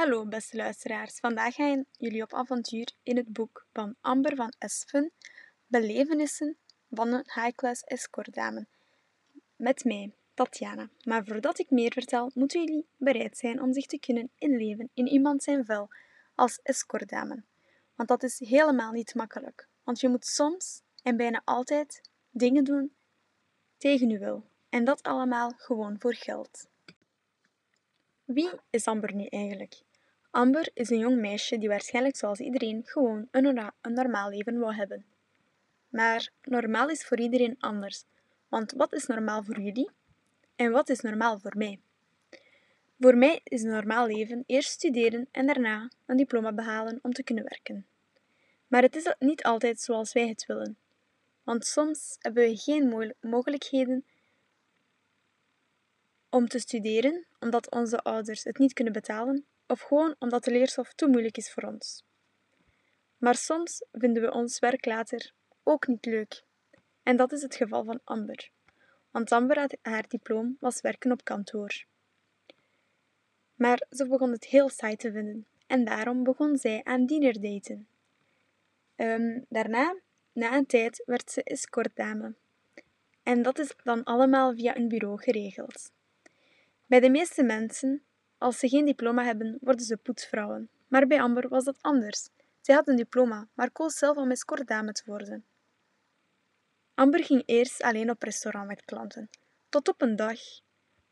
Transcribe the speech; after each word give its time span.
Hallo 0.00 0.26
beste 0.26 0.56
luisteraars, 0.56 1.18
vandaag 1.18 1.54
gaan 1.54 1.84
jullie 1.98 2.22
op 2.22 2.34
avontuur 2.34 2.92
in 3.02 3.16
het 3.16 3.32
boek 3.32 3.66
van 3.72 3.94
Amber 4.00 4.36
van 4.36 4.52
Espen, 4.58 5.12
Belevenissen 5.66 6.56
van 6.90 7.08
een 7.08 7.24
high-class 7.34 7.82
escortdame. 7.82 8.66
Met 9.56 9.84
mij, 9.84 10.12
Tatjana. 10.34 10.88
Maar 11.04 11.24
voordat 11.24 11.58
ik 11.58 11.70
meer 11.70 11.92
vertel, 11.92 12.30
moeten 12.34 12.64
jullie 12.64 12.86
bereid 12.96 13.38
zijn 13.38 13.62
om 13.62 13.72
zich 13.72 13.86
te 13.86 13.98
kunnen 13.98 14.30
inleven 14.38 14.90
in 14.94 15.06
iemand 15.06 15.42
zijn 15.42 15.64
vel 15.64 15.88
als 16.34 16.60
escortdame. 16.62 17.42
Want 17.94 18.08
dat 18.08 18.22
is 18.22 18.38
helemaal 18.38 18.92
niet 18.92 19.14
makkelijk, 19.14 19.68
want 19.84 20.00
je 20.00 20.08
moet 20.08 20.26
soms 20.26 20.82
en 21.02 21.16
bijna 21.16 21.42
altijd 21.44 22.00
dingen 22.30 22.64
doen 22.64 22.94
tegen 23.76 24.08
je 24.08 24.18
wil. 24.18 24.44
En 24.68 24.84
dat 24.84 25.02
allemaal 25.02 25.52
gewoon 25.56 25.96
voor 25.98 26.14
geld. 26.14 26.68
Wie 28.24 28.50
is 28.70 28.86
Amber 28.86 29.14
nu 29.14 29.24
eigenlijk? 29.24 29.82
Amber 30.30 30.70
is 30.74 30.90
een 30.90 30.98
jong 30.98 31.20
meisje 31.20 31.58
die 31.58 31.68
waarschijnlijk 31.68 32.16
zoals 32.16 32.38
iedereen 32.38 32.82
gewoon 32.84 33.28
een, 33.30 33.72
een 33.80 33.92
normaal 33.92 34.30
leven 34.30 34.58
wil 34.58 34.74
hebben. 34.74 35.04
Maar 35.88 36.30
normaal 36.42 36.88
is 36.88 37.04
voor 37.04 37.18
iedereen 37.18 37.56
anders, 37.60 38.04
want 38.48 38.72
wat 38.72 38.92
is 38.92 39.06
normaal 39.06 39.42
voor 39.42 39.60
jullie 39.60 39.90
en 40.56 40.70
wat 40.70 40.88
is 40.88 41.00
normaal 41.00 41.38
voor 41.38 41.56
mij? 41.56 41.80
Voor 42.98 43.16
mij 43.16 43.40
is 43.44 43.62
een 43.62 43.70
normaal 43.70 44.06
leven 44.06 44.44
eerst 44.46 44.70
studeren 44.70 45.28
en 45.30 45.46
daarna 45.46 45.90
een 46.06 46.16
diploma 46.16 46.52
behalen 46.52 46.98
om 47.02 47.12
te 47.12 47.22
kunnen 47.22 47.44
werken. 47.44 47.86
Maar 48.68 48.82
het 48.82 48.96
is 48.96 49.14
niet 49.18 49.42
altijd 49.42 49.80
zoals 49.80 50.12
wij 50.12 50.28
het 50.28 50.46
willen, 50.46 50.76
want 51.42 51.66
soms 51.66 52.16
hebben 52.18 52.42
we 52.42 52.56
geen 52.56 53.14
mogelijkheden 53.20 54.04
om 56.28 56.48
te 56.48 56.58
studeren 56.58 57.26
omdat 57.38 57.70
onze 57.70 57.98
ouders 57.98 58.44
het 58.44 58.58
niet 58.58 58.72
kunnen 58.72 58.92
betalen 58.92 59.44
of 59.70 59.80
gewoon 59.80 60.14
omdat 60.18 60.44
de 60.44 60.50
leerstof 60.50 60.92
te 60.92 61.06
moeilijk 61.06 61.36
is 61.36 61.52
voor 61.52 61.62
ons. 61.62 62.04
Maar 63.16 63.34
soms 63.34 63.84
vinden 63.92 64.22
we 64.22 64.32
ons 64.32 64.58
werk 64.58 64.84
later 64.84 65.32
ook 65.62 65.86
niet 65.86 66.04
leuk. 66.04 66.42
En 67.02 67.16
dat 67.16 67.32
is 67.32 67.42
het 67.42 67.54
geval 67.54 67.84
van 67.84 68.00
Amber. 68.04 68.50
Want 69.10 69.32
Amber 69.32 69.58
had 69.58 69.76
haar 69.82 70.08
diploma 70.08 70.52
was 70.60 70.80
werken 70.80 71.12
op 71.12 71.24
kantoor. 71.24 71.84
Maar 73.54 73.86
ze 73.90 74.08
begon 74.08 74.30
het 74.30 74.44
heel 74.44 74.68
saai 74.68 74.96
te 74.96 75.12
vinden 75.12 75.46
en 75.66 75.84
daarom 75.84 76.22
begon 76.22 76.56
zij 76.56 76.80
aan 76.84 77.06
daten. 77.06 77.88
Um, 78.96 79.44
daarna, 79.48 79.96
na 80.32 80.56
een 80.56 80.66
tijd, 80.66 81.02
werd 81.06 81.30
ze 81.30 81.42
escortdame. 81.42 82.34
En 83.22 83.42
dat 83.42 83.58
is 83.58 83.74
dan 83.84 84.04
allemaal 84.04 84.54
via 84.54 84.76
een 84.76 84.88
bureau 84.88 85.22
geregeld. 85.22 85.92
Bij 86.86 87.00
de 87.00 87.10
meeste 87.10 87.42
mensen, 87.42 88.02
als 88.40 88.58
ze 88.58 88.68
geen 88.68 88.84
diploma 88.84 89.24
hebben, 89.24 89.58
worden 89.60 89.84
ze 89.84 89.96
poetsvrouwen. 89.96 90.70
Maar 90.88 91.06
bij 91.06 91.20
Amber 91.20 91.48
was 91.48 91.64
dat 91.64 91.78
anders. 91.80 92.28
Zij 92.60 92.74
had 92.74 92.88
een 92.88 92.96
diploma, 92.96 93.48
maar 93.54 93.70
koos 93.70 93.98
zelf 93.98 94.16
om 94.16 94.30
escortdame 94.30 94.92
te 94.92 95.02
worden. 95.06 95.44
Amber 96.94 97.24
ging 97.24 97.42
eerst 97.46 97.82
alleen 97.82 98.10
op 98.10 98.22
restaurant 98.22 98.66
met 98.66 98.84
klanten, 98.84 99.28
tot 99.68 99.88
op 99.88 100.02
een 100.02 100.16
dag 100.16 100.38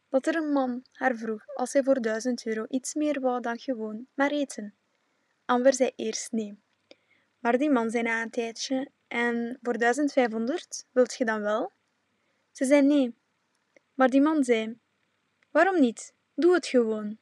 dat 0.08 0.26
er 0.26 0.36
een 0.36 0.52
man 0.52 0.82
haar 0.92 1.16
vroeg 1.16 1.46
als 1.54 1.72
hij 1.72 1.82
voor 1.82 2.00
duizend 2.00 2.46
euro 2.46 2.64
iets 2.68 2.94
meer 2.94 3.20
wou 3.20 3.40
dan 3.40 3.58
gewoon 3.58 4.06
maar 4.14 4.30
eten. 4.30 4.74
Amber 5.44 5.74
zei 5.74 5.92
eerst 5.96 6.32
nee. 6.32 6.58
Maar 7.38 7.58
die 7.58 7.70
man 7.70 7.90
zei 7.90 8.02
na 8.02 8.22
een 8.22 8.30
tijdje, 8.30 8.90
en 9.06 9.58
voor 9.62 9.78
1500 9.78 10.84
wilt 10.92 11.14
je 11.14 11.24
dan 11.24 11.40
wel? 11.40 11.72
Ze 12.52 12.64
zei 12.64 12.82
nee. 12.82 13.14
Maar 13.94 14.08
die 14.08 14.20
man 14.20 14.44
zei, 14.44 14.78
Waarom 15.50 15.80
niet? 15.80 16.16
Doe 16.38 16.54
het 16.54 16.66
gewoon. 16.66 17.18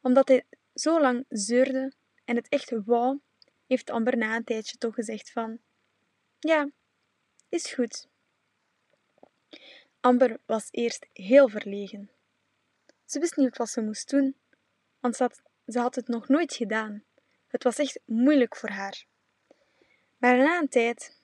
Omdat 0.00 0.28
hij 0.28 0.46
zo 0.74 1.00
lang 1.00 1.24
zeurde 1.28 1.92
en 2.24 2.36
het 2.36 2.48
echt 2.48 2.70
wou, 2.84 3.20
heeft 3.66 3.90
Amber 3.90 4.16
na 4.16 4.36
een 4.36 4.44
tijdje 4.44 4.76
toch 4.76 4.94
gezegd 4.94 5.32
van... 5.32 5.58
Ja, 6.38 6.70
is 7.48 7.72
goed. 7.72 8.08
Amber 10.00 10.40
was 10.46 10.68
eerst 10.70 11.06
heel 11.12 11.48
verlegen. 11.48 12.10
Ze 13.04 13.18
wist 13.18 13.36
niet 13.36 13.56
wat 13.56 13.68
ze 13.68 13.80
moest 13.80 14.10
doen, 14.10 14.36
want 15.00 15.16
ze 15.16 15.22
had, 15.22 15.42
ze 15.66 15.78
had 15.78 15.94
het 15.94 16.08
nog 16.08 16.28
nooit 16.28 16.54
gedaan. 16.54 17.04
Het 17.46 17.62
was 17.62 17.78
echt 17.78 18.00
moeilijk 18.04 18.56
voor 18.56 18.70
haar. 18.70 19.06
Maar 20.16 20.36
na 20.36 20.58
een 20.58 20.68
tijd, 20.68 21.22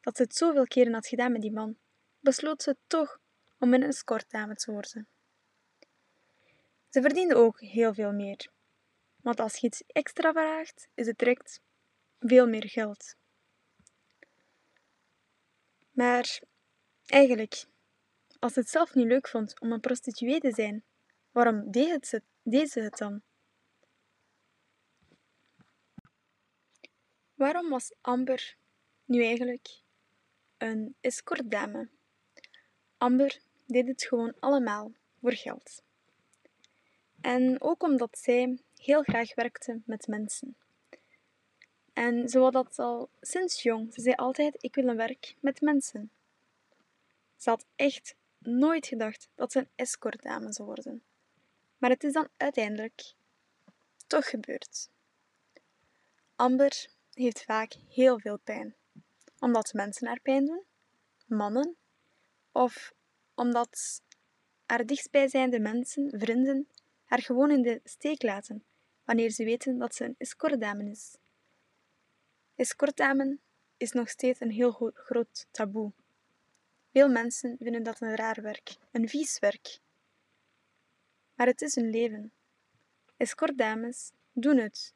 dat 0.00 0.16
ze 0.16 0.22
het 0.22 0.34
zoveel 0.34 0.66
keren 0.66 0.92
had 0.92 1.06
gedaan 1.06 1.32
met 1.32 1.40
die 1.40 1.52
man, 1.52 1.78
besloot 2.20 2.62
ze 2.62 2.76
toch 2.86 3.20
om 3.58 3.74
een 3.74 3.82
escortdame 3.82 4.54
te 4.54 4.72
worden. 4.72 5.08
Ze 6.90 7.00
verdiende 7.00 7.34
ook 7.34 7.60
heel 7.60 7.94
veel 7.94 8.12
meer. 8.12 8.50
Want 9.16 9.40
als 9.40 9.56
je 9.56 9.66
iets 9.66 9.82
extra 9.86 10.32
vraagt, 10.32 10.88
is 10.94 11.06
het 11.06 11.18
direct 11.18 11.60
veel 12.18 12.46
meer 12.46 12.68
geld. 12.68 13.14
Maar 15.90 16.40
eigenlijk, 17.06 17.64
als 18.38 18.52
ze 18.52 18.60
het 18.60 18.68
zelf 18.68 18.94
niet 18.94 19.06
leuk 19.06 19.28
vond 19.28 19.60
om 19.60 19.72
een 19.72 19.80
prostituee 19.80 20.40
te 20.40 20.52
zijn, 20.52 20.84
waarom 21.30 21.70
deed, 21.70 22.06
ze, 22.06 22.22
deed 22.42 22.70
ze 22.70 22.80
het 22.80 22.96
dan? 22.96 23.22
Waarom 27.34 27.68
was 27.68 27.94
Amber 28.00 28.56
nu 29.04 29.24
eigenlijk 29.24 29.82
een 30.58 30.96
escortdame? 31.00 31.88
Amber 32.96 33.40
deed 33.66 33.88
het 33.88 34.04
gewoon 34.04 34.34
allemaal 34.40 34.92
voor 35.20 35.32
geld. 35.32 35.82
En 37.20 37.60
ook 37.60 37.82
omdat 37.82 38.18
zij 38.18 38.58
heel 38.76 39.02
graag 39.02 39.34
werkte 39.34 39.80
met 39.84 40.06
mensen. 40.06 40.56
En 41.92 42.28
ze 42.28 42.38
wou 42.38 42.50
dat 42.50 42.78
al 42.78 43.08
sinds 43.20 43.62
jong. 43.62 43.94
Ze 43.94 44.00
zei 44.00 44.14
altijd: 44.14 44.56
Ik 44.60 44.74
wil 44.74 44.88
een 44.88 44.96
werk 44.96 45.36
met 45.40 45.60
mensen. 45.60 46.10
Ze 47.36 47.50
had 47.50 47.66
echt 47.76 48.14
nooit 48.38 48.86
gedacht 48.86 49.28
dat 49.34 49.52
ze 49.52 49.58
een 49.58 49.68
escortdame 49.74 50.52
zou 50.52 50.68
worden. 50.68 51.02
Maar 51.78 51.90
het 51.90 52.04
is 52.04 52.12
dan 52.12 52.28
uiteindelijk 52.36 53.12
toch 54.06 54.30
gebeurd. 54.30 54.88
Amber 56.36 56.86
heeft 57.12 57.42
vaak 57.44 57.72
heel 57.88 58.18
veel 58.18 58.38
pijn, 58.38 58.74
omdat 59.38 59.72
mensen 59.72 60.06
haar 60.06 60.20
pijn 60.20 60.46
doen, 60.46 60.62
mannen, 61.26 61.76
of 62.52 62.92
omdat 63.34 64.02
haar 64.66 64.86
dichtstbijzijnde 64.86 65.60
mensen, 65.60 66.12
vrienden, 66.18 66.68
haar 67.10 67.22
gewoon 67.22 67.50
in 67.50 67.62
de 67.62 67.80
steek 67.84 68.22
laten 68.22 68.64
wanneer 69.04 69.30
ze 69.30 69.44
weten 69.44 69.78
dat 69.78 69.94
ze 69.94 70.04
een 70.04 70.14
escortdame 70.18 70.90
is. 70.90 71.16
Escortdame 72.54 73.38
is 73.76 73.92
nog 73.92 74.08
steeds 74.08 74.40
een 74.40 74.50
heel 74.50 74.90
groot 74.94 75.46
taboe. 75.50 75.92
Veel 76.92 77.08
mensen 77.08 77.56
vinden 77.60 77.82
dat 77.82 78.00
een 78.00 78.16
raar 78.16 78.42
werk, 78.42 78.76
een 78.90 79.08
vies 79.08 79.38
werk. 79.38 79.78
Maar 81.34 81.46
het 81.46 81.62
is 81.62 81.76
een 81.76 81.90
leven. 81.90 82.32
Escortdames 83.16 84.12
doen 84.32 84.56
het 84.56 84.94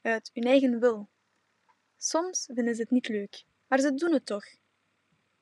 uit 0.00 0.30
hun 0.32 0.44
eigen 0.44 0.80
wil. 0.80 1.08
Soms 1.96 2.48
vinden 2.52 2.74
ze 2.74 2.82
het 2.82 2.90
niet 2.90 3.08
leuk, 3.08 3.44
maar 3.66 3.80
ze 3.80 3.94
doen 3.94 4.12
het 4.12 4.26
toch. 4.26 4.44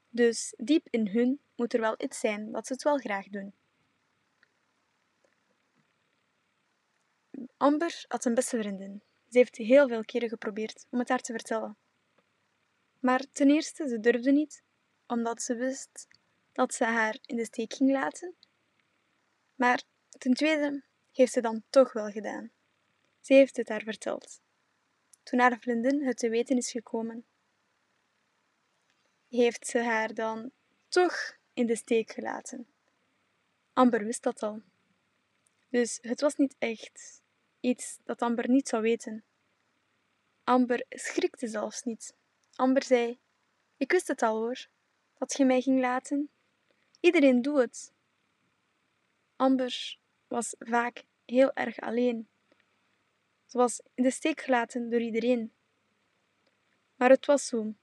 Dus 0.09 0.55
diep 0.57 0.87
in 0.91 1.09
hun 1.09 1.41
moet 1.57 1.75
er 1.75 1.81
wel 1.81 1.95
iets 1.99 2.21
zijn 2.21 2.53
dat 2.53 2.67
ze 2.67 2.73
het 2.73 2.83
wel 2.83 2.99
graag 2.99 3.29
doen. 3.29 3.55
Amber 7.57 8.05
had 8.09 8.25
een 8.25 8.35
beste 8.35 8.59
vriendin. 8.59 9.03
Ze 9.29 9.39
heeft 9.39 9.57
heel 9.57 9.89
veel 9.89 10.05
keren 10.05 10.29
geprobeerd 10.29 10.87
om 10.91 10.99
het 10.99 11.09
haar 11.09 11.21
te 11.21 11.33
vertellen. 11.33 11.77
Maar 12.99 13.25
ten 13.33 13.51
eerste, 13.51 13.89
ze 13.89 14.01
durfde 14.01 14.33
niet, 14.33 14.63
omdat 15.07 15.43
ze 15.43 15.55
wist 15.55 16.09
dat 16.53 16.75
ze 16.75 16.85
haar 16.85 17.19
in 17.27 17.37
de 17.37 17.45
steek 17.45 17.75
ging 17.75 17.91
laten. 17.91 18.35
Maar 19.55 19.83
ten 20.19 20.35
tweede 20.35 20.83
heeft 21.13 21.33
ze 21.33 21.41
dan 21.41 21.63
toch 21.71 21.93
wel 21.93 22.11
gedaan. 22.11 22.51
Ze 23.21 23.35
heeft 23.35 23.57
het 23.57 23.69
haar 23.69 23.83
verteld. 23.83 24.41
Toen 25.23 25.39
haar 25.39 25.59
vriendin 25.59 26.07
het 26.07 26.17
te 26.17 26.29
weten 26.29 26.57
is 26.57 26.71
gekomen, 26.71 27.25
heeft 29.29 29.67
ze 29.67 29.79
haar 29.79 30.15
dan 30.15 30.51
toch 30.89 31.37
in 31.53 31.67
de 31.67 31.77
steek 31.77 32.13
gelaten. 32.13 32.67
Amber 33.73 34.05
wist 34.05 34.23
dat 34.23 34.43
al. 34.43 34.63
Dus 35.69 35.99
het 36.03 36.21
was 36.21 36.37
niet 36.37 36.55
echt 36.59 37.23
Iets 37.65 37.99
dat 38.05 38.23
Amber 38.23 38.49
niet 38.49 38.69
zou 38.69 38.83
weten. 38.83 39.25
Amber 40.43 40.85
schrikte 40.89 41.49
zelfs 41.49 41.83
niet. 41.83 42.15
Amber 42.55 42.83
zei: 42.83 43.19
Ik 43.77 43.93
wist 43.93 44.09
het 44.09 44.23
al 44.23 44.37
hoor, 44.37 44.67
dat 45.19 45.37
je 45.37 45.45
mij 45.45 45.61
ging 45.61 45.81
laten. 45.81 46.31
Iedereen 47.01 47.43
doet 47.43 47.59
het. 47.59 47.93
Amber 49.37 49.99
was 50.29 50.55
vaak 50.59 51.05
heel 51.25 51.53
erg 51.53 51.81
alleen. 51.81 52.29
Ze 53.47 53.59
was 53.59 53.81
in 53.95 54.03
de 54.03 54.11
steek 54.11 54.41
gelaten 54.41 54.91
door 54.91 55.01
iedereen. 55.01 55.53
Maar 56.97 57.11
het 57.11 57.27
was 57.27 57.47
zo. 57.47 57.75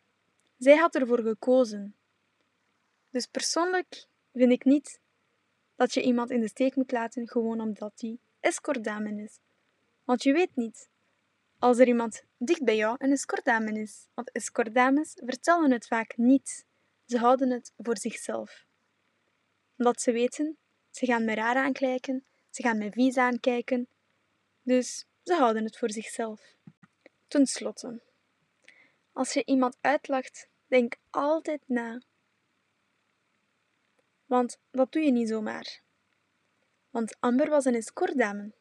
Zij 0.57 0.75
had 0.75 0.95
ervoor 0.95 1.22
gekozen. 1.22 1.95
Dus 3.10 3.25
persoonlijk 3.25 4.07
vind 4.34 4.51
ik 4.51 4.66
niet 4.66 5.00
dat 5.75 5.94
je 5.94 6.01
iemand 6.01 6.30
in 6.30 6.39
de 6.39 6.48
steek 6.48 6.75
moet 6.75 6.92
laten 6.92 7.27
gewoon 7.27 7.62
omdat 7.62 7.94
hij 7.95 8.18
escortdame 8.39 9.24
is. 9.24 9.39
Want 10.12 10.24
je 10.24 10.34
weet 10.34 10.56
niet 10.56 10.90
als 11.60 11.78
er 11.78 11.88
iemand 11.88 12.24
dicht 12.38 12.63
bij 12.63 12.75
jou 12.75 12.96
een 13.00 13.12
escortdame 13.12 13.80
is. 13.80 14.08
Want 14.13 14.31
escortdames 14.31 15.13
vertellen 15.16 15.72
het 15.72 15.88
vaak 15.88 16.18
niet. 16.18 16.66
Ze 17.06 17.18
houden 17.18 17.50
het 17.50 17.74
voor 17.78 17.98
zichzelf. 17.98 18.66
Omdat 19.78 20.02
ze 20.02 20.12
weten, 20.12 20.58
ze 20.90 21.06
gaan 21.06 21.25
me 21.25 21.34
raar 21.34 21.56
aankijken, 21.56 22.25
ze 22.50 22.62
gaan 22.62 22.78
me 22.78 22.92
vies 22.92 23.18
aankijken. 23.18 23.88
Dus 24.62 25.06
ze 25.24 25.36
houden 25.36 25.63
het 25.63 25.78
voor 25.78 25.92
zichzelf. 25.92 26.56
Ten 27.28 27.46
slotte, 27.46 28.02
als 29.12 29.34
je 29.34 29.46
iemand 29.46 29.78
uitlacht, 29.81 30.48
denk 30.68 30.96
altijd 31.10 31.62
na. 31.66 32.02
Want 34.25 34.60
dat 34.72 34.92
doe 34.92 35.02
je 35.02 35.12
niet 35.12 35.30
zomaar. 35.30 35.81
Want 36.90 37.16
Amber 37.19 37.50
was 37.50 37.66
een 37.66 37.75
escortdame, 37.75 38.52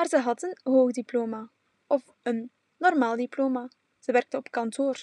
maar 0.00 0.08
ze 0.08 0.18
had 0.18 0.42
een 0.42 0.58
hoog 0.62 0.90
diploma 0.90 1.50
of 1.86 2.02
een 2.22 2.50
normaal 2.76 3.16
diploma. 3.16 3.68
Ze 3.98 4.12
werkte 4.12 4.36
op 4.36 4.50
kantoor. 4.50 4.94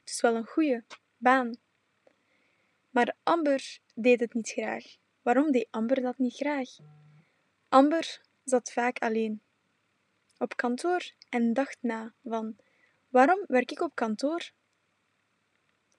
Het 0.00 0.10
is 0.10 0.20
wel 0.20 0.34
een 0.34 0.46
goede 0.46 0.84
baan. 1.16 1.56
Maar 2.90 3.16
Amber 3.22 3.78
deed 3.94 4.20
het 4.20 4.34
niet 4.34 4.48
graag. 4.48 4.84
Waarom 5.22 5.50
deed 5.50 5.68
Amber 5.70 6.02
dat 6.02 6.18
niet 6.18 6.34
graag? 6.34 6.68
Amber 7.68 8.20
zat 8.44 8.72
vaak 8.72 8.98
alleen 8.98 9.42
op 10.38 10.56
kantoor 10.56 11.12
en 11.28 11.52
dacht 11.52 11.78
na 11.80 12.14
van 12.24 12.56
waarom 13.08 13.44
werk 13.46 13.70
ik 13.70 13.80
op 13.80 13.94
kantoor 13.94 14.50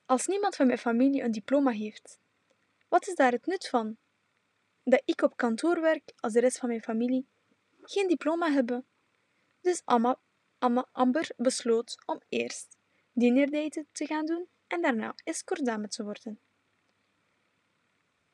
als 0.06 0.28
niemand 0.28 0.56
van 0.56 0.68
mijn 0.68 0.80
familie 0.80 1.24
een 1.24 1.32
diploma 1.32 1.72
heeft? 1.72 2.20
Wat 2.88 3.08
is 3.08 3.16
daar 3.16 3.32
het 3.32 3.46
nut 3.46 3.68
van? 3.68 3.98
Dat 4.84 5.02
ik 5.06 5.22
op 5.22 5.38
kantoor 5.38 5.82
werk 5.82 6.14
als 6.20 6.34
de 6.34 6.40
rest 6.40 6.58
van 6.58 6.70
mijn 6.70 6.82
familie 6.82 7.28
geen 7.92 8.08
diploma 8.08 8.52
hebben. 8.52 8.86
Dus 9.62 9.82
Amma, 9.86 10.20
Amber 10.92 11.30
besloot 11.38 11.98
om 12.06 12.22
eerst 12.30 12.78
dinnerdaten 13.12 13.88
te 13.92 14.06
gaan 14.06 14.26
doen 14.26 14.48
en 14.68 14.82
daarna 14.82 15.16
escortdame 15.24 15.88
te 15.88 16.04
worden. 16.04 16.40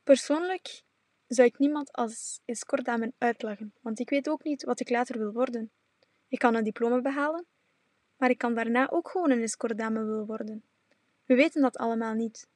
Persoonlijk 0.03 0.83
zou 1.27 1.47
ik 1.47 1.57
niemand 1.57 1.91
als 1.91 2.41
escortdame 2.45 3.13
uitlachen, 3.17 3.73
want 3.81 3.99
ik 3.99 4.09
weet 4.09 4.29
ook 4.29 4.43
niet 4.43 4.63
wat 4.63 4.79
ik 4.79 4.89
later 4.89 5.17
wil 5.17 5.31
worden. 5.31 5.71
Ik 6.27 6.39
kan 6.39 6.55
een 6.55 6.63
diploma 6.63 7.01
behalen, 7.01 7.45
maar 8.17 8.29
ik 8.29 8.37
kan 8.37 8.53
daarna 8.53 8.89
ook 8.89 9.09
gewoon 9.09 9.31
een 9.31 9.41
escortdame 9.41 10.03
willen 10.03 10.25
worden. 10.25 10.63
We 11.25 11.35
weten 11.35 11.61
dat 11.61 11.77
allemaal 11.77 12.13
niet. 12.13 12.47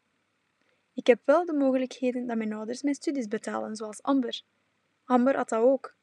Ik 0.94 1.08
heb 1.08 1.22
wel 1.26 1.46
de 1.46 1.54
mogelijkheden 1.54 2.28
dat 2.28 2.38
mijn 2.38 2.54
ouders 2.54 2.82
mijn 2.82 2.96
studies 2.96 3.28
betalen, 3.28 3.76
zoals 3.76 4.02
Amber. 4.02 4.42
Amber 5.04 5.36
had 5.36 5.50
dat 5.50 5.62
ook. 5.62 5.96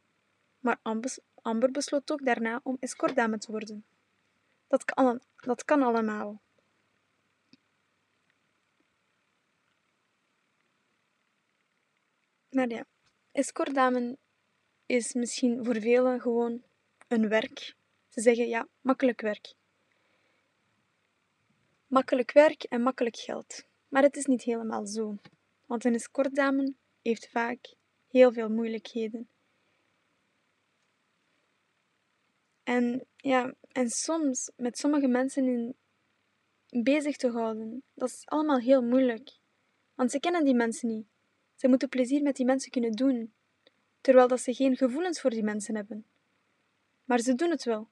Maar 0.62 0.78
Amber 1.42 1.70
besloot 1.70 2.12
ook 2.12 2.24
daarna 2.24 2.60
om 2.62 2.76
escortdame 2.80 3.38
te 3.38 3.50
worden. 3.50 3.84
Dat 4.66 4.84
kan, 4.84 5.20
dat 5.36 5.64
kan 5.64 5.82
allemaal. 5.82 6.40
Maar 12.50 12.68
ja, 12.68 12.84
escortdame 13.32 14.18
is 14.86 15.12
misschien 15.12 15.64
voor 15.64 15.80
velen 15.80 16.20
gewoon 16.20 16.62
een 17.08 17.28
werk. 17.28 17.74
Ze 18.08 18.20
zeggen 18.20 18.48
ja, 18.48 18.68
makkelijk 18.80 19.20
werk. 19.20 19.54
Makkelijk 21.86 22.32
werk 22.32 22.62
en 22.62 22.82
makkelijk 22.82 23.16
geld. 23.16 23.64
Maar 23.88 24.02
het 24.02 24.16
is 24.16 24.26
niet 24.26 24.42
helemaal 24.42 24.86
zo. 24.86 25.16
Want 25.66 25.84
een 25.84 25.94
escortdame 25.94 26.74
heeft 27.02 27.28
vaak 27.28 27.74
heel 28.08 28.32
veel 28.32 28.50
moeilijkheden. 28.50 29.28
En 32.62 33.06
ja, 33.16 33.54
en 33.68 33.88
soms 33.88 34.50
met 34.56 34.78
sommige 34.78 35.08
mensen 35.08 35.46
in 35.46 35.76
bezig 36.82 37.16
te 37.16 37.30
houden, 37.30 37.82
dat 37.94 38.08
is 38.08 38.22
allemaal 38.24 38.58
heel 38.58 38.82
moeilijk. 38.82 39.30
Want 39.94 40.10
ze 40.10 40.20
kennen 40.20 40.44
die 40.44 40.54
mensen 40.54 40.88
niet. 40.88 41.06
Ze 41.54 41.68
moeten 41.68 41.88
plezier 41.88 42.22
met 42.22 42.36
die 42.36 42.46
mensen 42.46 42.70
kunnen 42.70 42.92
doen, 42.92 43.34
terwijl 44.00 44.28
dat 44.28 44.40
ze 44.40 44.54
geen 44.54 44.76
gevoelens 44.76 45.20
voor 45.20 45.30
die 45.30 45.42
mensen 45.42 45.74
hebben. 45.74 46.06
Maar 47.04 47.18
ze 47.18 47.34
doen 47.34 47.50
het 47.50 47.64
wel, 47.64 47.88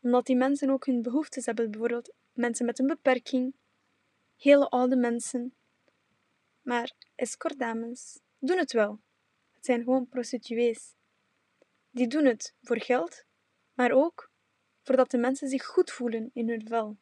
omdat 0.00 0.26
die 0.26 0.36
mensen 0.36 0.70
ook 0.70 0.86
hun 0.86 1.02
behoeftes 1.02 1.46
hebben, 1.46 1.70
bijvoorbeeld 1.70 2.12
mensen 2.32 2.66
met 2.66 2.78
een 2.78 2.86
beperking, 2.86 3.54
hele 4.36 4.68
oude 4.68 4.96
mensen. 4.96 5.54
Maar 6.62 6.92
escortdames 7.14 8.20
doen 8.38 8.58
het 8.58 8.72
wel. 8.72 9.00
Het 9.52 9.64
zijn 9.64 9.82
gewoon 9.82 10.08
prostituees. 10.08 10.94
Die 11.90 12.06
doen 12.06 12.24
het 12.24 12.54
voor 12.62 12.80
geld, 12.80 13.24
maar 13.82 13.92
ook 13.92 14.30
voordat 14.82 15.10
de 15.10 15.18
mensen 15.18 15.48
zich 15.48 15.64
goed 15.66 15.90
voelen 15.90 16.30
in 16.32 16.48
hun 16.48 16.66
vel. 16.66 16.98